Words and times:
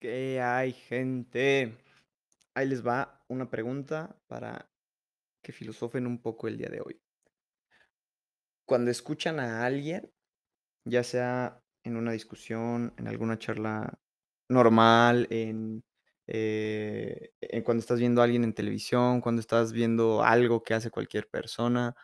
¿Qué 0.00 0.40
hay, 0.40 0.72
gente? 0.72 1.76
Ahí 2.54 2.68
les 2.68 2.86
va 2.86 3.24
una 3.28 3.50
pregunta 3.50 4.16
para 4.28 4.70
que 5.42 5.52
filosofen 5.52 6.06
un 6.06 6.22
poco 6.22 6.48
el 6.48 6.56
día 6.58 6.68
de 6.68 6.80
hoy. 6.80 7.00
Cuando 8.64 8.90
escuchan 8.90 9.40
a 9.40 9.64
alguien, 9.64 10.12
ya 10.84 11.02
sea 11.04 11.62
en 11.84 11.96
una 11.96 12.12
discusión, 12.12 12.94
en 12.98 13.08
alguna 13.08 13.38
charla 13.38 13.98
normal, 14.48 15.26
en, 15.30 15.84
eh, 16.28 17.32
en 17.40 17.62
cuando 17.64 17.80
estás 17.80 17.98
viendo 17.98 18.20
a 18.20 18.24
alguien 18.24 18.44
en 18.44 18.54
televisión, 18.54 19.20
cuando 19.20 19.40
estás 19.40 19.72
viendo 19.72 20.22
algo 20.22 20.62
que 20.62 20.74
hace 20.74 20.90
cualquier 20.90 21.28
persona, 21.28 21.96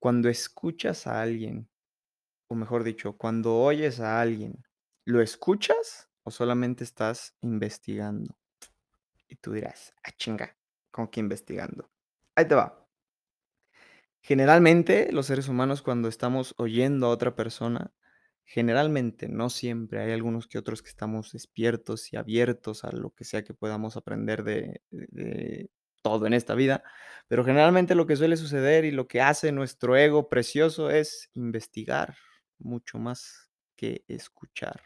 cuando 0.00 0.28
escuchas 0.28 1.06
a 1.06 1.22
alguien, 1.22 1.68
o 2.48 2.54
mejor 2.56 2.84
dicho, 2.84 3.16
cuando 3.18 3.56
oyes 3.56 4.00
a 4.00 4.20
alguien, 4.20 4.64
¿lo 5.06 5.22
escuchas 5.22 6.08
o 6.28 6.32
solamente 6.32 6.84
estás 6.84 7.34
investigando? 7.42 8.38
Y 9.28 9.36
tú 9.36 9.52
dirás: 9.52 9.94
"Ah, 10.04 10.12
chinga, 10.12 10.56
¿cómo 10.92 11.10
que 11.10 11.20
investigando?". 11.20 11.90
Ahí 12.36 12.46
te 12.48 12.54
va. 12.56 12.86
Generalmente, 14.22 15.10
los 15.12 15.26
seres 15.26 15.48
humanos, 15.48 15.82
cuando 15.82 16.08
estamos 16.08 16.54
oyendo 16.58 17.06
a 17.06 17.10
otra 17.10 17.34
persona, 17.36 17.92
generalmente, 18.44 19.28
no 19.28 19.48
siempre, 19.50 20.00
hay 20.00 20.12
algunos 20.12 20.48
que 20.48 20.58
otros 20.58 20.82
que 20.82 20.88
estamos 20.90 21.32
despiertos 21.32 22.12
y 22.12 22.16
abiertos 22.16 22.84
a 22.84 22.90
lo 22.92 23.10
que 23.10 23.24
sea 23.24 23.44
que 23.44 23.54
podamos 23.54 23.96
aprender 23.96 24.42
de 24.44 24.82
de 24.90 25.06
de 25.10 25.70
todo 26.02 26.26
en 26.26 26.32
esta 26.34 26.54
vida, 26.54 26.84
pero 27.26 27.44
generalmente 27.44 27.94
lo 27.94 28.06
que 28.06 28.16
suele 28.16 28.36
suceder 28.36 28.84
y 28.84 28.92
lo 28.92 29.08
que 29.08 29.20
hace 29.20 29.50
nuestro 29.52 29.96
ego 29.96 30.28
precioso 30.28 30.90
es 30.90 31.28
investigar 31.34 32.14
mucho 32.58 32.98
más 32.98 33.50
que 33.76 34.04
escuchar. 34.08 34.80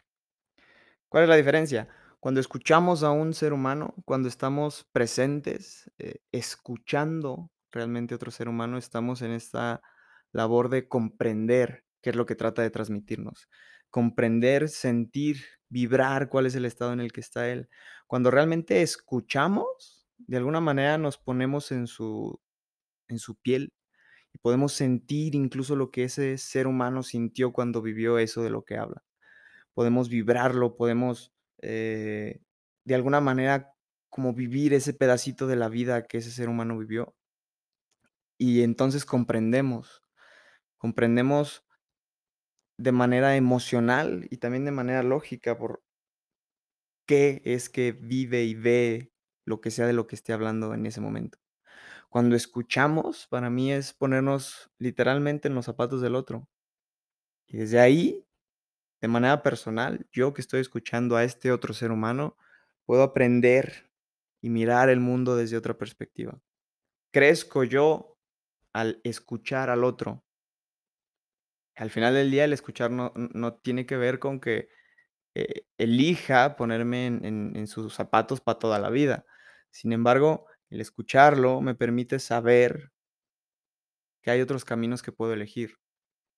¿Cuál 1.13 1.25
es 1.25 1.29
la 1.29 1.35
diferencia? 1.35 1.87
Cuando 2.19 2.39
escuchamos 2.39 3.03
a 3.03 3.11
un 3.11 3.35
ser 3.35 3.53
humano, 3.53 3.93
cuando 4.03 4.27
estamos 4.27 4.89
presentes, 4.93 5.91
eh, 5.99 6.23
escuchando 6.31 7.51
realmente 7.71 8.15
a 8.15 8.17
otro 8.17 8.31
ser 8.31 8.49
humano, 8.49 8.79
estamos 8.79 9.21
en 9.21 9.29
esta 9.29 9.83
labor 10.31 10.69
de 10.69 10.87
comprender 10.87 11.85
qué 12.01 12.09
es 12.09 12.15
lo 12.15 12.25
que 12.25 12.33
trata 12.33 12.63
de 12.63 12.71
transmitirnos. 12.71 13.47
Comprender, 13.91 14.69
sentir, 14.69 15.37
vibrar 15.69 16.29
cuál 16.29 16.47
es 16.47 16.55
el 16.55 16.65
estado 16.65 16.93
en 16.93 16.99
el 16.99 17.11
que 17.11 17.21
está 17.21 17.47
él. 17.47 17.69
Cuando 18.07 18.31
realmente 18.31 18.81
escuchamos, 18.81 20.07
de 20.17 20.37
alguna 20.37 20.61
manera 20.61 20.97
nos 20.97 21.19
ponemos 21.19 21.71
en 21.71 21.85
su 21.85 22.41
en 23.07 23.19
su 23.19 23.35
piel 23.35 23.71
y 24.33 24.39
podemos 24.39 24.73
sentir 24.73 25.35
incluso 25.35 25.75
lo 25.75 25.91
que 25.91 26.05
ese 26.05 26.39
ser 26.39 26.65
humano 26.65 27.03
sintió 27.03 27.53
cuando 27.53 27.83
vivió 27.83 28.17
eso 28.17 28.41
de 28.41 28.49
lo 28.49 28.63
que 28.63 28.77
habla 28.77 29.03
podemos 29.73 30.09
vibrarlo, 30.09 30.75
podemos, 30.75 31.33
eh, 31.61 32.41
de 32.85 32.95
alguna 32.95 33.21
manera, 33.21 33.73
como 34.09 34.33
vivir 34.33 34.73
ese 34.73 34.93
pedacito 34.93 35.47
de 35.47 35.55
la 35.55 35.69
vida 35.69 36.03
que 36.03 36.19
ese 36.19 36.31
ser 36.31 36.49
humano 36.49 36.77
vivió. 36.77 37.15
Y 38.37 38.61
entonces 38.61 39.05
comprendemos, 39.05 40.03
comprendemos 40.77 41.65
de 42.77 42.91
manera 42.91 43.35
emocional 43.35 44.27
y 44.29 44.37
también 44.37 44.65
de 44.65 44.71
manera 44.71 45.03
lógica 45.03 45.57
por 45.57 45.83
qué 47.07 47.41
es 47.45 47.69
que 47.69 47.91
vive 47.91 48.43
y 48.43 48.55
ve 48.55 49.11
lo 49.45 49.61
que 49.61 49.71
sea 49.71 49.87
de 49.87 49.93
lo 49.93 50.07
que 50.07 50.15
esté 50.15 50.33
hablando 50.33 50.73
en 50.73 50.85
ese 50.85 51.01
momento. 51.01 51.37
Cuando 52.09 52.35
escuchamos, 52.35 53.27
para 53.27 53.49
mí 53.49 53.71
es 53.71 53.93
ponernos 53.93 54.71
literalmente 54.77 55.47
en 55.47 55.55
los 55.55 55.65
zapatos 55.65 56.01
del 56.01 56.15
otro. 56.15 56.47
Y 57.47 57.57
desde 57.57 57.79
ahí 57.79 58.25
de 59.03 59.09
manera 59.09 59.43
personal, 59.43 60.07
yo 60.13 60.33
que 60.33 60.41
estoy 60.41 60.61
escuchando 60.61 61.17
a 61.17 61.25
este 61.25 61.53
otro 61.53 61.75
ser 61.75 61.91
humano, 61.91 62.37
puedo 62.87 63.03
aprender 63.03 63.91
y 64.41 64.49
mirar 64.49 64.89
el 64.89 65.01
mundo 65.01 65.37
desde 65.37 65.57
otra 65.57 65.77
perspectiva. 65.77 66.41
Crezco 67.11 67.63
yo 67.63 68.17
al 68.73 69.01
escuchar 69.03 69.69
al 69.69 69.83
otro. 69.85 70.23
Al 71.75 71.89
final 71.89 72.13
del 72.13 72.29
día, 72.31 72.45
el 72.45 72.53
escuchar 72.53 72.91
no, 72.91 73.11
no 73.15 73.55
tiene 73.55 73.85
que 73.85 73.97
ver 73.97 74.19
con 74.19 74.39
que 74.39 74.69
eh, 75.35 75.65
elija 75.77 76.55
ponerme 76.57 77.07
en, 77.07 77.25
en- 77.55 77.67
sus 77.67 77.93
zapatos 77.95 78.41
para 78.41 78.59
toda 78.59 78.79
la 78.79 78.89
vida. 78.91 79.25
Sin 79.71 79.93
embargo, 79.93 80.47
el 80.71 80.81
escucharlo 80.81 81.61
me 81.61 81.75
permite 81.75 82.19
saber 82.19 82.91
que 84.21 84.31
hay 84.31 84.41
otros 84.41 84.65
caminos 84.65 85.01
que 85.03 85.11
puedo 85.11 85.33
elegir. 85.33 85.77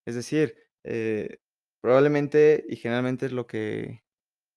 Es 0.06 0.16
decir, 0.16 0.56
eh, 0.84 1.40
probablemente 1.85 2.66
y 2.68 2.78
generalmente 2.78 3.28
es 3.28 3.31
lo 3.31 3.46
que 3.46 4.03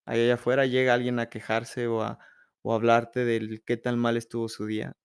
Ahí 0.05 0.21
allá 0.21 0.33
afuera 0.33 0.65
llega 0.65 0.95
alguien 0.95 1.19
a 1.19 1.29
quejarse 1.29 1.85
o 1.85 2.01
a 2.01 2.17
o 2.63 2.73
hablarte 2.73 3.25
del 3.25 3.63
qué 3.63 3.77
tan 3.77 3.99
mal 3.99 4.17
estuvo 4.17 4.49
su 4.49 4.65
día. 4.65 4.97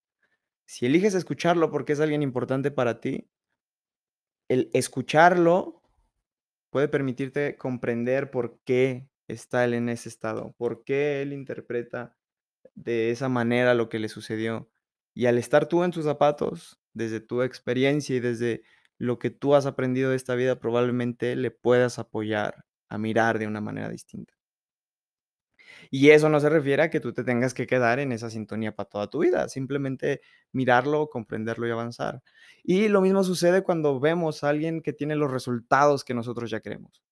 Si 0.66 0.86
eliges 0.86 1.14
escucharlo 1.14 1.70
porque 1.70 1.92
es 1.92 2.00
alguien 2.00 2.22
importante 2.22 2.70
para 2.70 3.00
ti, 3.00 3.28
el 4.48 4.70
escucharlo 4.72 5.82
puede 6.70 6.88
permitirte 6.88 7.58
comprender 7.58 8.30
por 8.30 8.58
qué 8.64 9.10
está 9.28 9.64
él 9.66 9.74
en 9.74 9.90
ese 9.90 10.08
estado, 10.08 10.54
por 10.56 10.84
qué 10.84 11.20
él 11.20 11.34
interpreta 11.34 12.16
de 12.74 13.10
esa 13.10 13.28
manera 13.28 13.74
lo 13.74 13.90
que 13.90 13.98
le 13.98 14.08
sucedió. 14.08 14.70
Y 15.14 15.26
al 15.26 15.36
estar 15.36 15.68
tú 15.68 15.84
en 15.84 15.92
sus 15.92 16.04
zapatos, 16.04 16.80
desde 16.94 17.20
tu 17.20 17.42
experiencia 17.42 18.16
y 18.16 18.20
desde 18.20 18.62
lo 18.98 19.18
que 19.18 19.30
tú 19.30 19.54
has 19.54 19.66
aprendido 19.66 20.10
de 20.10 20.16
esta 20.16 20.34
vida, 20.34 20.60
probablemente 20.60 21.36
le 21.36 21.50
puedas 21.50 21.98
apoyar 21.98 22.64
a 22.88 22.98
mirar 22.98 23.38
de 23.38 23.46
una 23.46 23.60
manera 23.60 23.88
distinta. 23.88 24.34
Y 25.90 26.10
eso 26.10 26.28
no 26.28 26.40
se 26.40 26.48
refiere 26.48 26.82
a 26.82 26.90
que 26.90 27.00
tú 27.00 27.12
te 27.12 27.24
tengas 27.24 27.54
que 27.54 27.66
quedar 27.66 27.98
en 27.98 28.12
esa 28.12 28.30
sintonía 28.30 28.74
para 28.74 28.88
toda 28.88 29.10
tu 29.10 29.20
vida, 29.20 29.48
simplemente 29.48 30.20
mirarlo, 30.52 31.08
comprenderlo 31.08 31.66
y 31.66 31.70
avanzar. 31.70 32.22
Y 32.62 32.88
lo 32.88 33.00
mismo 33.00 33.24
sucede 33.24 33.62
cuando 33.62 34.00
vemos 34.00 34.44
a 34.44 34.50
alguien 34.50 34.82
que 34.82 34.92
tiene 34.92 35.16
los 35.16 35.30
resultados 35.30 36.04
que 36.04 36.14
nosotros 36.14 36.50
ya 36.50 36.60
queremos. 36.60 37.02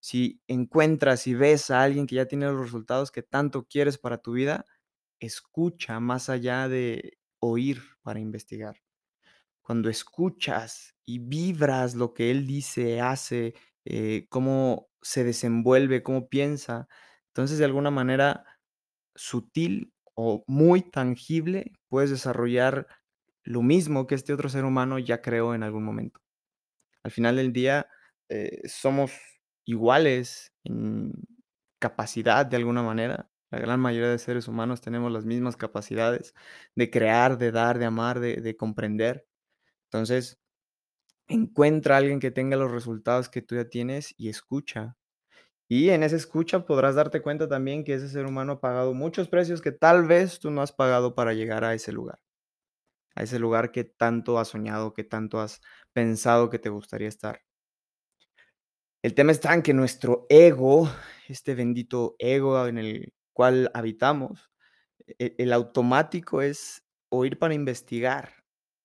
Si 0.00 0.40
encuentras 0.48 1.26
y 1.26 1.34
ves 1.34 1.70
a 1.70 1.82
alguien 1.82 2.06
que 2.06 2.16
ya 2.16 2.26
tiene 2.26 2.46
los 2.46 2.60
resultados 2.60 3.10
que 3.10 3.22
tanto 3.22 3.66
quieres 3.66 3.98
para 3.98 4.18
tu 4.18 4.32
vida, 4.32 4.64
escucha 5.20 6.00
más 6.00 6.28
allá 6.30 6.68
de 6.68 7.18
oír 7.40 7.82
para 8.02 8.20
investigar. 8.20 8.76
Cuando 9.68 9.90
escuchas 9.90 10.96
y 11.06 11.18
vibras 11.20 11.94
lo 11.94 12.14
que 12.14 12.30
él 12.32 12.46
dice, 12.46 13.02
hace, 13.02 13.54
eh, 13.84 14.26
cómo 14.30 14.88
se 15.02 15.24
desenvuelve, 15.24 16.02
cómo 16.02 16.30
piensa, 16.30 16.88
entonces 17.28 17.58
de 17.58 17.66
alguna 17.66 17.90
manera 17.90 18.46
sutil 19.16 19.92
o 20.14 20.44
muy 20.48 20.82
tangible, 20.82 21.72
puedes 21.90 22.10
desarrollar 22.10 22.88
lo 23.44 23.62
mismo 23.62 24.06
que 24.08 24.16
este 24.16 24.34
otro 24.34 24.48
ser 24.50 24.64
humano 24.66 24.98
ya 25.00 25.22
creó 25.22 25.54
en 25.54 25.64
algún 25.64 25.84
momento. 25.84 26.20
Al 27.04 27.12
final 27.12 27.36
del 27.36 27.52
día, 27.52 27.88
eh, 28.30 28.62
somos 28.68 29.12
iguales 29.66 30.52
en 30.64 31.12
capacidad 31.80 32.46
de 32.46 32.56
alguna 32.58 32.82
manera. 32.82 33.30
La 33.52 33.60
gran 33.60 33.80
mayoría 33.80 34.10
de 34.10 34.18
seres 34.18 34.48
humanos 34.48 34.82
tenemos 34.82 35.12
las 35.12 35.26
mismas 35.26 35.56
capacidades 35.58 36.34
de 36.76 36.90
crear, 36.90 37.38
de 37.38 37.52
dar, 37.52 37.78
de 37.78 37.86
amar, 37.86 38.20
de, 38.20 38.38
de 38.38 38.56
comprender. 38.58 39.27
Entonces, 39.90 40.38
encuentra 41.28 41.96
a 41.96 41.98
alguien 41.98 42.20
que 42.20 42.30
tenga 42.30 42.56
los 42.56 42.70
resultados 42.72 43.28
que 43.28 43.42
tú 43.42 43.56
ya 43.56 43.66
tienes 43.68 44.14
y 44.18 44.28
escucha. 44.28 44.96
Y 45.68 45.90
en 45.90 46.02
esa 46.04 46.16
escucha 46.16 46.66
podrás 46.66 46.96
darte 46.96 47.22
cuenta 47.22 47.48
también 47.48 47.84
que 47.84 47.94
ese 47.94 48.08
ser 48.08 48.26
humano 48.26 48.54
ha 48.54 48.60
pagado 48.60 48.94
muchos 48.94 49.28
precios 49.28 49.62
que 49.62 49.72
tal 49.72 50.06
vez 50.06 50.38
tú 50.40 50.50
no 50.50 50.62
has 50.62 50.72
pagado 50.72 51.14
para 51.14 51.34
llegar 51.34 51.64
a 51.64 51.74
ese 51.74 51.92
lugar, 51.92 52.20
a 53.16 53.22
ese 53.24 53.38
lugar 53.38 53.72
que 53.72 53.84
tanto 53.84 54.38
has 54.38 54.48
soñado, 54.48 54.94
que 54.94 55.04
tanto 55.04 55.40
has 55.40 55.60
pensado 55.92 56.50
que 56.50 56.58
te 56.58 56.70
gustaría 56.70 57.08
estar. 57.08 57.40
El 59.02 59.14
tema 59.14 59.32
está 59.32 59.54
en 59.54 59.62
que 59.62 59.74
nuestro 59.74 60.26
ego, 60.28 60.88
este 61.28 61.54
bendito 61.54 62.16
ego 62.18 62.66
en 62.66 62.78
el 62.78 63.12
cual 63.32 63.70
habitamos, 63.74 64.50
e- 65.18 65.36
el 65.38 65.52
automático 65.54 66.42
es 66.42 66.84
oír 67.10 67.38
para 67.38 67.54
investigar. 67.54 68.37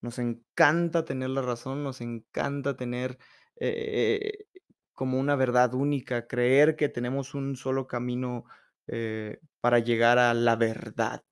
Nos 0.04 0.20
encanta 0.20 1.06
tener 1.06 1.30
la 1.30 1.42
razón, 1.42 1.82
nos 1.82 2.02
encanta 2.02 2.76
tener 2.76 3.18
eh, 3.56 4.46
como 4.92 5.18
una 5.18 5.38
verdad 5.38 5.74
única, 5.74 6.28
creer 6.28 6.76
que 6.76 6.90
tenemos 6.90 7.34
un 7.34 7.56
solo 7.56 7.88
camino 7.88 8.44
eh, 8.88 9.40
para 9.62 9.80
llegar 9.80 10.20
a 10.20 10.34
la 10.34 10.58
verdad. 10.58 11.24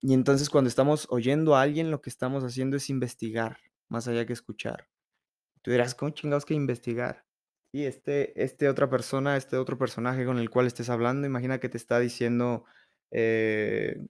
Y 0.00 0.14
entonces 0.14 0.48
cuando 0.48 0.68
estamos 0.68 1.08
oyendo 1.10 1.56
a 1.56 1.62
alguien, 1.62 1.90
lo 1.90 2.00
que 2.00 2.08
estamos 2.10 2.44
haciendo 2.44 2.76
es 2.76 2.88
investigar, 2.88 3.58
más 3.88 4.06
allá 4.06 4.24
que 4.26 4.32
escuchar. 4.32 4.88
Tú 5.62 5.72
dirás, 5.72 5.96
¿cómo 5.96 6.12
chingados 6.12 6.44
que 6.44 6.54
investigar? 6.54 7.24
Y 7.72 7.86
este, 7.86 8.40
este 8.40 8.68
otra 8.68 8.88
persona, 8.88 9.36
este 9.36 9.56
otro 9.56 9.76
personaje 9.76 10.24
con 10.24 10.38
el 10.38 10.50
cual 10.50 10.68
estés 10.68 10.88
hablando, 10.88 11.26
imagina 11.26 11.58
que 11.58 11.68
te 11.68 11.78
está 11.78 11.98
diciendo, 11.98 12.64
eh, 13.10 14.06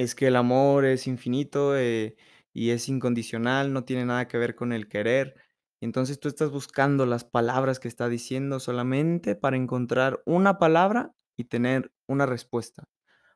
es 0.00 0.14
que 0.14 0.28
el 0.28 0.36
amor 0.36 0.84
es 0.86 1.06
infinito 1.06 1.76
eh, 1.76 2.16
y 2.54 2.70
es 2.70 2.88
incondicional, 2.88 3.72
no 3.72 3.84
tiene 3.84 4.06
nada 4.06 4.28
que 4.28 4.38
ver 4.38 4.54
con 4.54 4.72
el 4.72 4.88
querer. 4.88 5.34
Entonces 5.80 6.20
tú 6.20 6.28
estás 6.28 6.50
buscando 6.50 7.06
las 7.06 7.24
palabras 7.24 7.80
que 7.80 7.88
está 7.88 8.08
diciendo 8.08 8.60
solamente 8.60 9.34
para 9.36 9.56
encontrar 9.56 10.22
una 10.26 10.58
palabra 10.58 11.12
y 11.36 11.44
tener 11.44 11.92
una 12.06 12.26
respuesta 12.26 12.84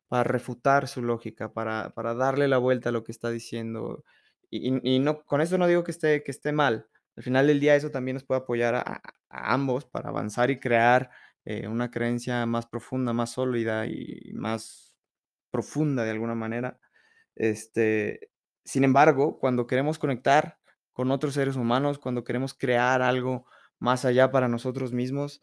para 0.08 0.24
refutar 0.24 0.88
su 0.88 1.02
lógica, 1.02 1.52
para 1.52 1.90
para 1.94 2.14
darle 2.14 2.48
la 2.48 2.58
vuelta 2.58 2.90
a 2.90 2.92
lo 2.92 3.04
que 3.04 3.12
está 3.12 3.30
diciendo. 3.30 4.04
Y 4.50 5.00
no 5.00 5.24
con 5.24 5.40
eso 5.40 5.58
no 5.58 5.66
digo 5.66 5.84
que 5.84 5.90
esté 5.92 6.22
que 6.22 6.30
esté 6.30 6.52
mal. 6.52 6.88
Al 7.16 7.22
final 7.24 7.46
del 7.48 7.60
día, 7.60 7.76
eso 7.76 7.90
también 7.90 8.16
nos 8.16 8.24
puede 8.24 8.40
apoyar 8.42 8.74
a 8.76 9.02
ambos 9.30 9.84
para 9.86 10.10
avanzar 10.10 10.50
y 10.50 10.60
crear, 10.60 11.10
eh, 11.44 11.68
una 11.68 11.90
creencia 11.90 12.46
más 12.46 12.66
profunda, 12.66 13.12
más 13.12 13.32
sólida 13.32 13.86
y 13.86 14.32
más 14.34 14.93
profunda 15.54 16.02
de 16.02 16.10
alguna 16.10 16.34
manera. 16.34 16.80
Este, 17.36 18.30
sin 18.64 18.82
embargo, 18.82 19.38
cuando 19.38 19.68
queremos 19.68 20.00
conectar 20.00 20.58
con 20.92 21.12
otros 21.12 21.34
seres 21.34 21.54
humanos, 21.54 22.00
cuando 22.00 22.24
queremos 22.24 22.54
crear 22.54 23.02
algo 23.02 23.46
más 23.78 24.04
allá 24.04 24.32
para 24.32 24.48
nosotros 24.48 24.92
mismos, 24.92 25.42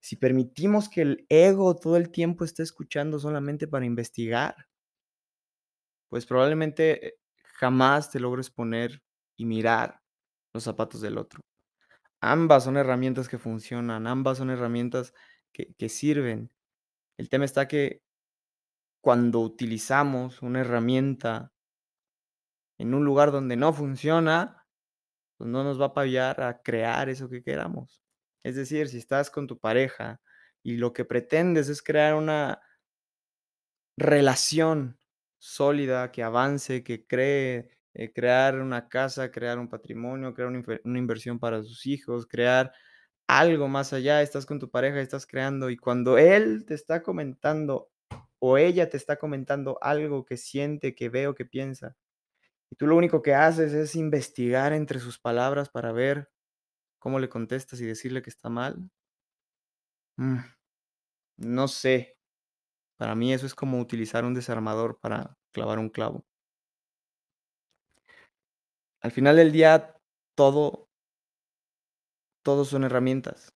si 0.00 0.14
permitimos 0.14 0.88
que 0.88 1.02
el 1.02 1.26
ego 1.28 1.74
todo 1.74 1.96
el 1.96 2.10
tiempo 2.10 2.44
esté 2.44 2.62
escuchando 2.62 3.18
solamente 3.18 3.66
para 3.66 3.84
investigar 3.84 4.68
pues 6.08 6.26
probablemente, 6.26 7.08
eh, 7.08 7.14
jamás 7.54 8.10
te 8.10 8.20
logres 8.20 8.50
poner 8.50 9.02
y 9.36 9.44
mirar 9.44 10.00
los 10.54 10.64
zapatos 10.64 11.00
del 11.00 11.18
otro. 11.18 11.40
Ambas 12.20 12.64
son 12.64 12.76
herramientas 12.76 13.28
que 13.28 13.38
funcionan, 13.38 14.06
ambas 14.06 14.38
son 14.38 14.50
herramientas 14.50 15.14
que 15.52 15.74
que 15.74 15.88
sirven. 15.88 16.50
El 17.18 17.28
tema 17.28 17.44
está 17.44 17.68
que 17.68 18.02
cuando 19.00 19.40
utilizamos 19.40 20.42
una 20.42 20.60
herramienta 20.60 21.52
en 22.78 22.94
un 22.94 23.04
lugar 23.04 23.32
donde 23.32 23.56
no 23.56 23.72
funciona, 23.72 24.66
pues 25.36 25.50
no 25.50 25.64
nos 25.64 25.80
va 25.80 25.86
a 25.86 25.88
apoyar 25.88 26.40
a 26.42 26.62
crear 26.62 27.08
eso 27.08 27.28
que 27.28 27.42
queramos. 27.42 28.02
Es 28.44 28.56
decir, 28.56 28.88
si 28.88 28.98
estás 28.98 29.30
con 29.30 29.46
tu 29.46 29.58
pareja 29.58 30.20
y 30.62 30.76
lo 30.76 30.92
que 30.92 31.04
pretendes 31.04 31.68
es 31.68 31.82
crear 31.82 32.14
una 32.14 32.60
relación 33.96 34.98
sólida, 35.38 36.10
que 36.12 36.22
avance, 36.22 36.82
que 36.84 37.06
cree, 37.06 37.70
eh, 37.94 38.12
crear 38.12 38.60
una 38.60 38.88
casa, 38.88 39.30
crear 39.30 39.58
un 39.58 39.68
patrimonio, 39.68 40.34
crear 40.34 40.48
una 40.50 40.62
una 40.84 40.98
inversión 40.98 41.38
para 41.38 41.62
sus 41.62 41.86
hijos, 41.86 42.26
crear 42.26 42.72
algo 43.28 43.68
más 43.68 43.92
allá, 43.92 44.22
estás 44.22 44.46
con 44.46 44.58
tu 44.58 44.70
pareja, 44.70 45.00
estás 45.00 45.26
creando, 45.26 45.70
y 45.70 45.76
cuando 45.76 46.18
él 46.18 46.64
te 46.66 46.74
está 46.74 47.02
comentando, 47.02 47.90
o 48.40 48.58
ella 48.58 48.90
te 48.90 48.96
está 48.96 49.18
comentando 49.18 49.78
algo 49.82 50.24
que 50.24 50.36
siente, 50.36 50.94
que 50.94 51.08
ve 51.08 51.28
o 51.28 51.34
que 51.34 51.44
piensa, 51.46 51.96
y 52.70 52.76
tú 52.76 52.86
lo 52.86 52.96
único 52.96 53.22
que 53.22 53.34
haces 53.34 53.72
es 53.74 53.96
investigar 53.96 54.72
entre 54.72 55.00
sus 55.00 55.18
palabras 55.18 55.70
para 55.70 55.92
ver 55.92 56.30
cómo 57.00 57.20
le 57.20 57.28
contestas 57.30 57.80
y 57.80 57.86
decirle 57.86 58.22
que 58.22 58.30
está 58.30 58.48
mal. 58.50 58.90
Mm, 60.18 60.38
no 61.38 61.68
sé. 61.68 62.16
Para 62.98 63.14
mí 63.16 63.32
eso 63.34 63.46
es 63.46 63.54
como 63.54 63.80
utilizar 63.80 64.24
un 64.24 64.34
desarmador 64.34 65.00
para 65.00 65.38
clavar 65.52 65.78
un 65.80 65.90
clavo. 65.90 66.26
Al 69.00 69.10
final 69.10 69.34
del 69.36 69.50
día, 69.50 69.96
todo 70.36 70.88
todo 72.42 72.64
son 72.64 72.82
herramientas. 72.84 73.52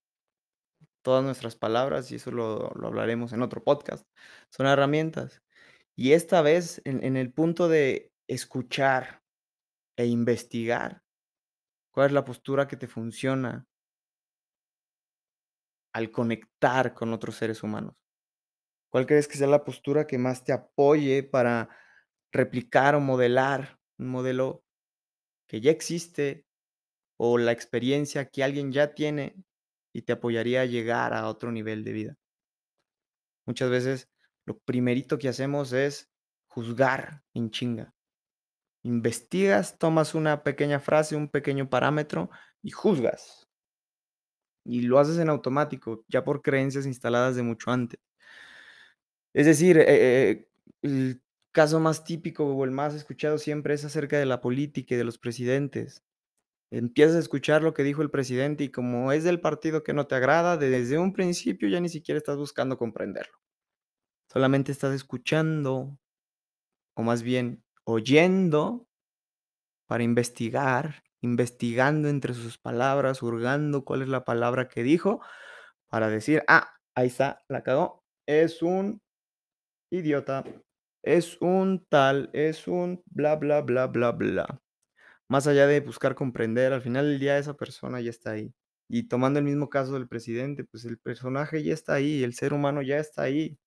Todas 1.03 1.25
nuestras 1.25 1.57
palabras, 1.57 2.11
y 2.13 2.17
eso 2.17 2.31
lo 2.31 2.71
lo 2.77 2.87
hablaremos 2.89 3.33
en 3.33 3.43
otro 3.43 3.65
podcast, 3.65 4.07
son 4.51 4.67
herramientas. 4.67 5.43
Y 5.97 6.13
esta 6.13 6.43
vez, 6.43 6.81
en 6.85 7.05
en 7.05 7.17
el 7.17 7.33
punto 7.33 7.69
de 7.69 8.13
escuchar 8.29 9.23
e 9.97 10.07
investigar, 10.07 11.03
¿cuál 11.93 12.09
es 12.09 12.13
la 12.13 12.25
postura 12.25 12.69
que 12.69 12.77
te 12.77 12.89
funciona? 12.89 13.67
Al 15.95 16.11
conectar 16.11 16.95
con 16.95 17.13
otros 17.13 17.37
seres 17.37 17.63
humanos. 17.63 17.95
¿Cuál 18.91 19.07
crees 19.07 19.29
que 19.29 19.37
sea 19.37 19.47
la 19.47 19.65
postura 19.65 20.07
que 20.07 20.19
más 20.19 20.45
te 20.45 20.53
apoye 20.53 21.23
para 21.23 21.69
replicar 22.33 22.95
o 22.95 23.01
modelar 23.01 23.79
un 23.99 24.09
modelo 24.09 24.65
que 25.49 25.61
ya 25.61 25.71
existe, 25.71 26.47
o 27.19 27.39
la 27.39 27.53
experiencia 27.53 28.29
que 28.31 28.43
alguien 28.43 28.73
ya 28.73 28.95
tiene 28.95 29.37
y 29.93 30.03
te 30.03 30.13
apoyaría 30.13 30.63
a 30.63 30.67
llegar 30.67 31.15
a 31.15 31.29
otro 31.29 31.53
nivel 31.53 31.85
de 31.85 31.93
vida? 31.93 32.17
Muchas 33.47 33.71
veces, 33.71 34.09
lo 34.47 34.59
primerito 34.59 35.19
que 35.19 35.29
hacemos 35.29 35.73
es 35.73 36.11
juzgar 36.47 37.23
en 37.35 37.51
chinga. 37.51 37.95
Investigas, 38.85 39.79
tomas 39.79 40.15
una 40.15 40.43
pequeña 40.45 40.81
frase, 40.81 41.17
un 41.17 41.29
pequeño 41.29 41.71
parámetro 41.71 42.31
y 42.63 42.71
juzgas. 42.71 43.49
Y 44.65 44.83
lo 44.83 44.99
haces 44.99 45.19
en 45.19 45.29
automático, 45.29 46.05
ya 46.09 46.25
por 46.25 46.43
creencias 46.43 46.87
instaladas 46.87 47.35
de 47.37 47.43
mucho 47.43 47.71
antes. 47.71 47.99
Es 49.35 49.47
decir, 49.47 49.79
eh 49.79 49.85
eh 49.89 50.31
eh, 50.31 50.49
el 50.83 51.23
caso 51.53 51.81
más 51.81 52.05
típico, 52.05 52.45
o 52.47 52.65
el 52.65 52.71
más 52.71 52.95
escuchado 52.95 53.39
siempre 53.39 53.75
es 53.75 53.85
acerca 53.85 54.19
de 54.19 54.27
la 54.27 54.41
política 54.41 54.95
y 54.95 54.99
de 54.99 55.05
los 55.05 55.19
presidentes. 55.19 56.03
Empiezas 56.73 57.17
a 57.17 57.19
escuchar 57.19 57.63
lo 57.63 57.75
que 57.75 57.83
dijo 57.83 58.01
el 58.01 58.09
presidente, 58.11 58.65
y 58.65 58.71
como 58.71 59.13
es 59.13 59.25
del 59.25 59.41
partido 59.41 59.83
que 59.83 59.93
no 59.93 60.07
te 60.07 60.15
agrada, 60.15 60.57
desde 60.57 60.97
un 60.99 61.13
principio 61.13 61.69
ya 61.69 61.81
ni 61.81 61.91
siquiera 61.91 62.17
estás 62.17 62.39
buscando 62.39 62.79
comprenderlo. 62.79 63.35
Solamente 64.33 64.73
estás 64.73 64.95
escuchando, 64.95 65.99
o 66.95 67.03
más 67.03 67.23
bien 67.23 67.65
oyendo 67.85 68.87
para 69.91 70.05
investigar, 70.05 71.03
investigando 71.21 72.09
entre 72.09 72.35
sus 72.35 72.59
palabras, 72.59 73.23
hurgando 73.23 73.85
cuál 73.85 74.03
es 74.03 74.09
la 74.09 74.25
palabra 74.25 74.69
que 74.69 74.83
dijo, 74.83 75.21
para 75.89 76.09
decir: 76.11 76.45
"Ah, 76.49 76.75
ahí 76.97 77.09
está, 77.09 77.45
la 77.49 77.63
cagó, 77.65 78.05
es 78.27 78.63
un 78.63 79.03
idiota, 79.91 80.45
es 81.05 81.39
un 81.43 81.87
tal, 81.91 82.31
es 82.35 82.69
un 82.69 83.03
bla, 83.07 83.37
bla, 83.37 83.63
bla, 83.63 83.89
bla, 83.89 84.13
bla". 84.13 84.62
Más 85.33 85.47
allá 85.47 85.67
de 85.67 85.81
buscar 85.81 86.15
comprender, 86.15 86.75
al 86.75 86.83
final 86.83 87.07
del 87.09 87.19
día 87.19 87.39
esa 87.39 87.55
persona 87.57 88.03
ya 88.03 88.11
está 88.11 88.33
ahí. 88.33 88.53
Y 88.87 89.05
tomando 89.05 89.39
el 89.39 89.47
mismo 89.47 89.71
caso 89.71 89.95
del 89.95 90.07
presidente, 90.07 90.63
pues 90.63 90.85
el 90.85 90.99
personaje 90.99 91.63
ya 91.63 91.73
está 91.73 91.95
ahí, 91.95 92.23
el 92.23 92.35
ser 92.35 92.53
humano 92.53 92.83
ya 92.83 92.99
está 92.99 93.23
ahí. 93.23 93.59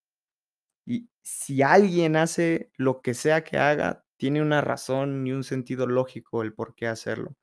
Y 0.86 1.10
si 1.24 1.62
alguien 1.64 2.18
hace 2.18 2.72
lo 2.78 3.02
que 3.02 3.14
sea 3.16 3.44
que 3.44 3.58
haga, 3.58 4.06
tiene 4.18 4.42
una 4.42 4.62
razón 4.62 5.26
y 5.28 5.32
un 5.34 5.44
sentido 5.44 5.88
lógico 5.88 6.44
el 6.44 6.54
por 6.54 6.76
qué 6.76 6.88
hacerlo. 6.88 7.36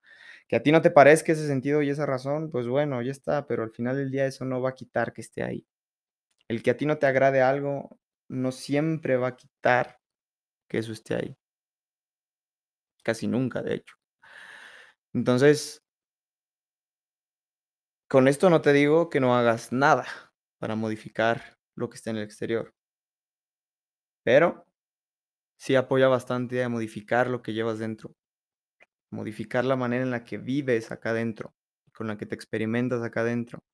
Que 0.48 0.56
a 0.56 0.62
ti 0.62 0.72
no 0.72 0.82
te 0.82 0.92
parezca 0.92 1.32
ese 1.32 1.48
sentido 1.48 1.82
y 1.82 1.90
esa 1.90 2.06
razón, 2.06 2.50
pues 2.50 2.68
bueno, 2.68 3.02
ya 3.02 3.12
está, 3.12 3.46
pero 3.46 3.64
al 3.64 3.72
final 3.72 3.96
del 3.96 4.10
día 4.12 4.26
eso 4.26 4.44
no 4.44 4.60
va 4.62 4.70
a 4.70 4.74
quitar 4.76 5.12
que 5.12 5.22
esté 5.22 5.42
ahí. 5.44 5.66
El 6.48 6.62
que 6.62 6.70
a 6.72 6.76
ti 6.78 6.86
no 6.86 6.98
te 6.98 7.06
agrade 7.06 7.42
algo, 7.42 7.98
no 8.28 8.52
siempre 8.52 9.16
va 9.16 9.28
a 9.28 9.36
quitar 9.36 10.00
que 10.68 10.78
eso 10.78 10.92
esté 10.92 11.16
ahí. 11.16 11.36
Casi 13.04 13.28
nunca, 13.28 13.62
de 13.62 13.74
hecho. 13.74 13.94
Entonces 15.14 15.82
con 18.12 18.28
esto 18.28 18.50
no 18.50 18.60
te 18.60 18.72
digo 18.74 19.08
que 19.08 19.20
no 19.20 19.34
hagas 19.34 19.72
nada 19.72 20.04
para 20.58 20.76
modificar 20.76 21.56
lo 21.74 21.88
que 21.88 21.96
está 21.96 22.10
en 22.10 22.18
el 22.18 22.24
exterior. 22.24 22.74
Pero 24.24 24.66
sí 25.56 25.76
apoya 25.76 26.08
bastante 26.08 26.62
a 26.64 26.68
modificar 26.68 27.28
lo 27.28 27.42
que 27.42 27.54
llevas 27.54 27.78
dentro. 27.78 28.14
Modificar 29.10 29.64
la 29.64 29.76
manera 29.76 30.04
en 30.04 30.10
la 30.10 30.24
que 30.24 30.38
vives 30.38 30.90
acá 30.90 31.10
adentro, 31.10 31.54
con 31.94 32.06
la 32.08 32.16
que 32.18 32.26
te 32.26 32.34
experimentas 32.34 33.02
acá 33.02 33.22
adentro. 33.22 33.64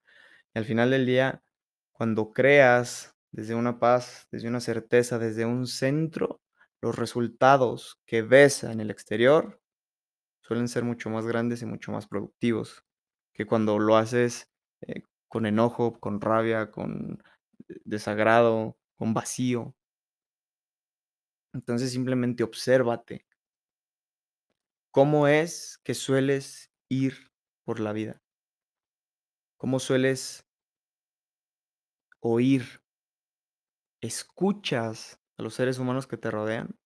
Y 0.54 0.58
al 0.58 0.64
final 0.64 0.90
del 0.90 1.06
día, 1.06 1.42
cuando 1.92 2.32
creas 2.32 3.14
desde 3.32 3.54
una 3.54 3.78
paz, 3.78 4.28
desde 4.30 4.48
una 4.48 4.60
certeza, 4.60 5.18
desde 5.18 5.46
un 5.46 5.66
centro, 5.66 6.40
los 6.80 6.96
resultados 6.96 8.00
que 8.06 8.22
ves 8.22 8.64
en 8.64 8.80
el 8.80 8.90
exterior 8.90 9.57
suelen 10.48 10.68
ser 10.68 10.84
mucho 10.84 11.10
más 11.10 11.26
grandes 11.26 11.62
y 11.62 11.66
mucho 11.66 11.92
más 11.92 12.08
productivos, 12.08 12.84
que 13.34 13.46
cuando 13.46 13.78
lo 13.78 13.96
haces, 13.98 14.48
eh, 14.82 15.02
con 15.28 15.46
enojo, 15.46 16.00
con 16.00 16.22
rabia, 16.22 16.70
con 16.72 17.22
desagrado, 17.84 18.78
con 18.96 19.14
vacío. 19.14 19.74
Entonces, 21.52 21.92
simplemente 21.92 22.42
obsérvate. 22.42 23.24
¿Cómo 24.90 25.28
es 25.28 25.78
que 25.84 25.94
sueles 25.94 26.70
ir 26.90 27.30
por 27.64 27.80
la 27.80 27.92
vida? 27.92 28.20
¿Cómo 29.58 29.80
sueles 29.80 30.44
oír? 32.22 32.80
¿Escuchas 34.00 35.20
a 35.36 35.42
los 35.42 35.54
seres 35.54 35.78
humanos 35.78 36.06
que 36.08 36.16
te 36.16 36.30
rodean? 36.30 36.76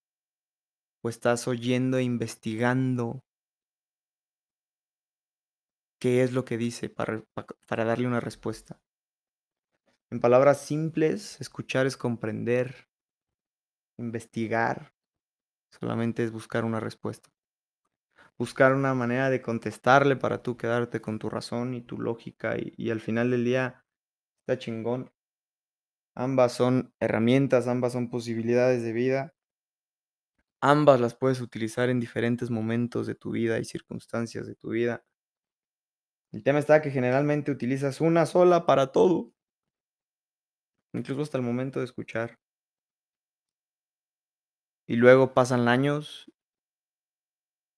¿O 1.04 1.08
estás 1.08 1.48
oyendo 1.48 1.98
e 1.98 2.02
investigando? 2.04 3.24
¿Qué 6.02 6.24
es 6.24 6.32
lo 6.32 6.44
que 6.44 6.58
dice 6.58 6.90
para 6.90 7.22
pa 7.32 7.46
para 7.68 7.84
darle 7.84 8.08
una 8.08 8.18
respuesta? 8.18 8.80
En 10.10 10.18
palabras 10.18 10.60
simples, 10.60 11.40
escuchar 11.40 11.86
es 11.86 11.96
comprender. 11.96 12.88
Investigar 13.98 14.92
solamente 15.70 16.24
es 16.24 16.32
buscar 16.32 16.64
una 16.64 16.80
respuesta. 16.80 17.30
Buscar 18.36 18.74
una 18.74 18.94
manera 18.94 19.30
de 19.30 19.40
contestarle 19.40 20.16
para 20.16 20.42
tú 20.42 20.56
quedarte 20.56 21.00
con 21.00 21.18
tu 21.18 21.30
razón 21.30 21.72
y 21.72 21.82
tu 21.82 21.98
lógica, 21.98 22.58
y 22.58 22.74
y 22.76 22.90
al 22.90 23.00
final 23.00 23.30
del 23.30 23.44
día 23.44 23.84
está 24.40 24.58
chingón. 24.58 25.10
Ambas 26.14 26.54
son 26.54 26.94
herramientas, 27.00 27.68
ambas 27.68 27.92
son 27.92 28.08
posibilidades 28.08 28.82
de 28.82 28.94
vida. 28.94 29.34
Ambas 30.62 30.98
las 30.98 31.14
puedes 31.14 31.42
utilizar 31.42 31.90
en 31.90 32.00
diferentes 32.00 32.48
momentos 32.48 33.06
de 33.06 33.14
tu 33.14 33.32
vida 33.32 33.58
y 33.58 33.66
circunstancias 33.66 34.46
de 34.46 34.54
tu 34.54 34.70
vida. 34.70 35.04
El 36.32 36.42
tema 36.42 36.58
está 36.58 36.80
que 36.80 36.90
generalmente 36.90 37.52
utilizas 37.52 38.00
una 38.00 38.24
sola 38.26 38.64
para 38.64 38.90
todo. 38.90 39.32
Incluso 40.94 41.22
hasta 41.22 41.38
el 41.38 41.44
momento 41.44 41.78
de 41.78 41.84
escuchar. 41.84 42.38
Y 44.86 44.96
luego 44.96 45.34
pasan 45.34 45.68
años. 45.68 46.30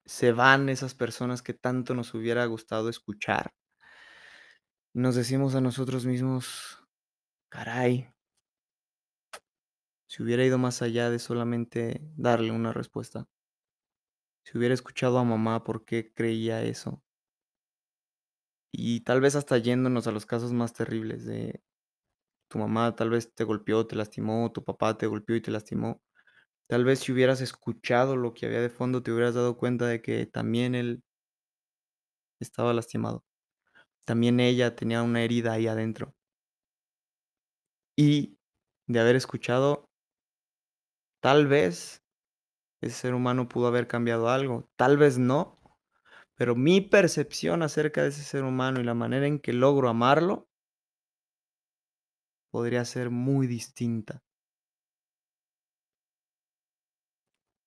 Se 0.07 0.33
van 0.33 0.69
esas 0.69 0.95
personas 0.95 1.43
que 1.43 1.55
tanto 1.55 1.95
nos 1.95 2.15
hubiera 2.15 2.45
gustado 2.47 2.89
escuchar. 2.89 3.53
Nos 4.95 5.17
decimos 5.17 5.57
a 5.57 5.61
nosotros 5.61 6.07
mismos, 6.07 6.85
caray, 7.49 8.09
si 10.07 10.23
hubiera 10.23 10.45
ido 10.45 10.59
más 10.59 10.81
allá 10.81 11.11
de 11.11 11.19
solamente 11.19 12.01
darle 12.17 12.53
una 12.53 12.73
respuesta. 12.73 13.27
Si 14.45 14.57
hubiera 14.57 14.75
escuchado 14.75 15.19
a 15.19 15.25
mamá 15.25 15.65
por 15.65 15.85
qué 15.85 16.15
creía 16.15 16.63
eso. 16.63 17.04
Y 18.77 19.01
tal 19.03 19.21
vez 19.21 19.37
hasta 19.37 19.59
yéndonos 19.59 20.07
a 20.09 20.13
los 20.13 20.27
casos 20.27 20.53
más 20.53 20.73
terribles 20.73 21.25
de 21.25 21.63
tu 22.49 22.59
mamá 22.59 22.97
tal 22.97 23.11
vez 23.11 23.35
te 23.35 23.45
golpeó, 23.45 23.87
te 23.87 23.97
lastimó, 23.97 24.53
tu 24.53 24.65
papá 24.65 24.99
te 24.99 25.07
golpeó 25.07 25.37
y 25.37 25.43
te 25.43 25.51
lastimó. 25.53 26.03
Tal 26.69 26.85
vez 26.85 27.01
si 27.01 27.13
hubieras 27.13 27.41
escuchado 27.43 28.17
lo 28.17 28.35
que 28.35 28.47
había 28.47 28.61
de 28.63 28.71
fondo, 28.71 29.03
te 29.03 29.13
hubieras 29.13 29.35
dado 29.37 29.57
cuenta 29.59 29.87
de 29.87 30.03
que 30.03 30.27
también 30.27 30.75
él 30.77 31.03
estaba 32.39 32.73
lastimado. 32.73 33.25
También 34.07 34.41
ella 34.41 34.77
tenía 34.77 35.03
una 35.03 35.23
herida 35.23 35.53
ahí 35.53 35.69
adentro. 35.69 36.15
Y 37.97 38.39
de 38.87 39.01
haber 39.01 39.17
escuchado, 39.17 39.89
tal 41.21 41.47
vez 41.47 42.03
ese 42.83 42.95
ser 42.95 43.15
humano 43.15 43.49
pudo 43.49 43.69
haber 43.69 43.89
cambiado 43.89 44.29
algo, 44.31 44.69
tal 44.77 44.97
vez 44.99 45.19
no, 45.19 45.59
pero 46.37 46.55
mi 46.57 46.81
percepción 46.81 47.63
acerca 47.63 48.03
de 48.03 48.09
ese 48.09 48.23
ser 48.23 48.45
humano 48.45 48.81
y 48.81 48.85
la 48.85 48.95
manera 48.95 49.27
en 49.27 49.39
que 49.39 49.53
logro 49.53 49.89
amarlo 49.89 50.49
podría 52.51 52.85
ser 52.85 53.11
muy 53.11 53.47
distinta. 53.47 54.23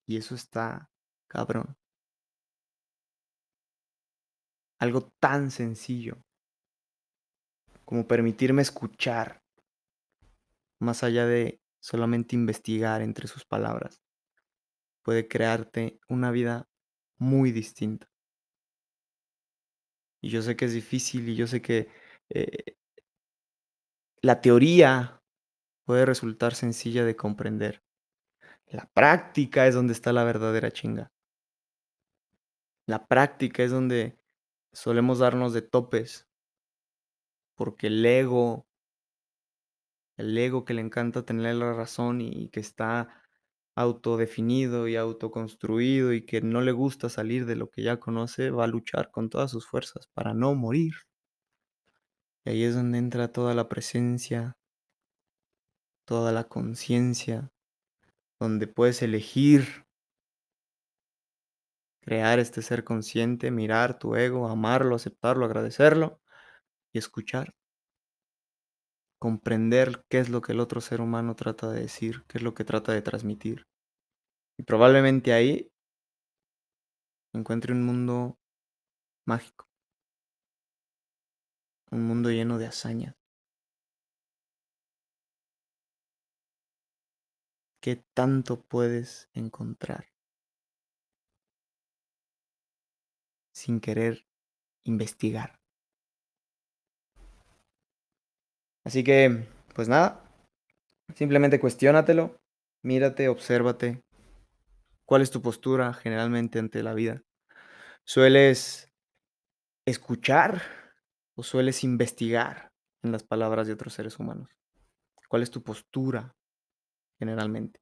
Y 0.05 0.17
eso 0.17 0.35
está 0.35 0.89
cabrón. 1.27 1.75
Algo 4.79 5.11
tan 5.19 5.51
sencillo 5.51 6.23
como 7.83 8.07
permitirme 8.07 8.61
escuchar 8.61 9.41
más 10.79 11.03
allá 11.03 11.25
de 11.25 11.61
solamente 11.79 12.35
investigar 12.35 13.01
entre 13.01 13.27
sus 13.27 13.45
palabras. 13.45 14.01
Puede 15.03 15.27
crearte 15.27 15.99
una 16.09 16.31
vida 16.31 16.69
muy 17.17 17.51
distinta. 17.51 18.07
Y 20.27 20.29
yo 20.29 20.41
sé 20.41 20.57
que 20.57 20.65
es 20.65 20.73
difícil 20.73 21.29
y 21.29 21.37
yo 21.37 21.47
sé 21.47 21.61
que 21.61 21.87
eh, 22.27 22.75
la 24.21 24.41
teoría 24.41 25.23
puede 25.85 26.05
resultar 26.05 26.53
sencilla 26.53 27.05
de 27.05 27.15
comprender. 27.15 27.81
La 28.65 28.89
práctica 28.93 29.67
es 29.67 29.73
donde 29.73 29.93
está 29.93 30.11
la 30.11 30.25
verdadera 30.25 30.69
chinga. 30.69 31.13
La 32.87 33.07
práctica 33.07 33.63
es 33.63 33.71
donde 33.71 34.19
solemos 34.73 35.19
darnos 35.19 35.53
de 35.53 35.61
topes. 35.61 36.27
Porque 37.55 37.87
el 37.87 38.05
ego, 38.05 38.67
el 40.17 40.37
ego 40.37 40.65
que 40.65 40.73
le 40.73 40.81
encanta 40.81 41.23
tener 41.23 41.55
la 41.55 41.71
razón 41.71 42.19
y 42.19 42.49
que 42.49 42.59
está 42.59 43.23
autodefinido 43.77 44.87
y 44.87 44.95
autoconstruido 44.95 46.11
y 46.11 46.25
que 46.25 46.41
no 46.41 46.61
le 46.61 46.71
gusta 46.71 47.09
salir 47.09 47.45
de 47.45 47.55
lo 47.55 47.69
que 47.69 47.83
ya 47.83 47.99
conoce, 47.99 48.49
va 48.49 48.63
a 48.63 48.67
luchar 48.67 49.11
con 49.11 49.29
todas 49.29 49.51
sus 49.51 49.67
fuerzas 49.67 50.07
para 50.15 50.33
no 50.33 50.55
morir. 50.55 50.93
Y 52.43 52.49
ahí 52.49 52.63
es 52.63 52.73
donde 52.73 52.97
entra 52.97 53.31
toda 53.31 53.53
la 53.53 53.69
presencia, 53.69 54.57
toda 56.05 56.31
la 56.31 56.45
conciencia, 56.45 57.51
donde 58.39 58.65
puedes 58.65 59.03
elegir 59.03 59.85
crear 62.01 62.39
este 62.39 62.63
ser 62.63 62.83
consciente, 62.83 63.51
mirar 63.51 63.99
tu 63.99 64.15
ego, 64.15 64.47
amarlo, 64.47 64.95
aceptarlo, 64.95 65.45
agradecerlo 65.45 66.19
y 66.93 66.99
escuchar. 66.99 67.56
Comprender 69.19 70.03
qué 70.09 70.19
es 70.19 70.29
lo 70.29 70.41
que 70.41 70.53
el 70.53 70.59
otro 70.59 70.81
ser 70.81 71.01
humano 71.01 71.35
trata 71.35 71.69
de 71.71 71.81
decir, 71.81 72.23
qué 72.27 72.37
es 72.39 72.43
lo 72.43 72.53
que 72.53 72.63
trata 72.63 72.93
de 72.93 73.01
transmitir. 73.01 73.67
Y 74.57 74.63
probablemente 74.63 75.33
ahí 75.33 75.71
encuentre 77.33 77.71
un 77.71 77.85
mundo 77.85 78.37
mágico. 79.25 79.67
Un 81.91 82.05
mundo 82.07 82.29
lleno 82.31 82.57
de 82.57 82.67
hazañas. 82.67 83.15
¿Qué 87.81 87.95
tanto 88.13 88.61
puedes 88.61 89.29
encontrar 89.33 90.05
sin 93.51 93.81
querer 93.81 94.25
investigar? 94.85 95.56
Así 98.87 99.03
que, 99.03 99.45
pues 99.75 99.89
nada, 99.89 100.23
simplemente 101.13 101.59
cuestiónatelo, 101.59 102.37
mírate, 102.85 103.27
obsérvate. 103.27 104.01
¿Cuál 105.05 105.21
es 105.21 105.29
tu 105.29 105.41
postura 105.41 105.93
generalmente 105.93 106.57
ante 106.57 106.81
la 106.83 106.93
vida? 106.93 107.21
¿Sueles 108.05 108.89
escuchar 109.85 110.61
o 111.35 111.43
sueles 111.43 111.83
investigar 111.83 112.71
en 113.03 113.11
las 113.11 113.25
palabras 113.25 113.67
de 113.67 113.73
otros 113.73 113.91
seres 113.91 114.19
humanos? 114.19 114.47
¿Cuál 115.27 115.41
es 115.41 115.51
tu 115.51 115.61
postura 115.61 116.37
generalmente? 117.19 117.81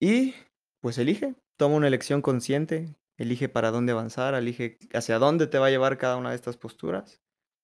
Y 0.00 0.34
pues 0.80 0.98
elige, 0.98 1.36
toma 1.56 1.76
una 1.76 1.86
elección 1.86 2.22
consciente, 2.22 2.92
elige 3.16 3.48
para 3.48 3.70
dónde 3.70 3.92
avanzar, 3.92 4.34
elige 4.34 4.78
hacia 4.94 5.20
dónde 5.20 5.46
te 5.46 5.60
va 5.60 5.66
a 5.68 5.70
llevar 5.70 5.96
cada 5.96 6.16
una 6.16 6.30
de 6.30 6.34
estas 6.34 6.56
posturas. 6.56 7.20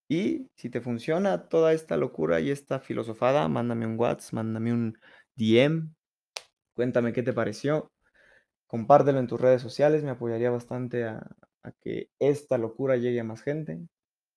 Y 0.09 0.51
si 0.55 0.71
te 0.71 0.81
funciona 0.81 1.49
toda 1.49 1.73
esta 1.73 1.97
locura 1.97 2.41
y 2.41 2.51
esta 2.51 2.79
filosofada, 2.79 3.49
mándame 3.49 3.87
un 3.87 3.99
WhatsApp, 3.99 4.35
mándame 4.35 4.73
un 4.73 4.99
DM, 5.35 5.95
cuéntame 6.75 7.13
qué 7.13 7.23
te 7.23 7.33
pareció, 7.33 7.91
compártelo 8.67 9.19
en 9.19 9.27
tus 9.27 9.41
redes 9.41 9.63
sociales, 9.63 10.05
me 10.05 10.11
apoyaría 10.11 10.51
bastante 10.51 11.05
a, 11.05 11.27
que 11.81 12.11
esta 12.21 12.59
locura 12.59 12.97
llegue 12.97 13.19
a 13.19 13.25
más 13.25 13.43
gente. 13.43 13.81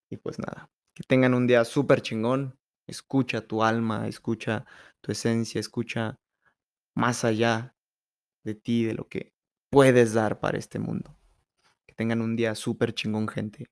Y 0.09 0.17
pues 0.17 0.39
nada, 0.39 0.71
que 0.95 1.03
tengan 1.03 1.35
un 1.35 1.45
día 1.45 1.63
súper 1.63 2.01
chingón, 2.01 2.57
escucha 2.87 3.41
tu 3.41 3.63
alma, 3.63 4.07
escucha 4.07 4.65
tu 5.01 5.11
esencia, 5.11 5.59
escucha 5.59 6.19
más 6.95 7.23
allá 7.23 7.75
de 8.43 8.55
ti, 8.55 8.85
de 8.85 8.95
lo 8.95 9.07
que 9.07 9.33
puedes 9.69 10.13
dar 10.13 10.39
para 10.39 10.57
este 10.57 10.79
mundo. 10.79 11.15
Que 11.85 11.93
tengan 11.93 12.21
un 12.21 12.35
día 12.35 12.55
súper 12.55 12.93
chingón, 12.93 13.27
gente. 13.27 13.67